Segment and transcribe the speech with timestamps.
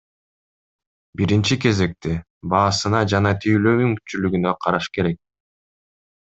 [1.19, 2.13] Биринчи кезекте
[2.53, 5.23] баасына жана тейлөө мүмкүнчүлүгүнө караш керек.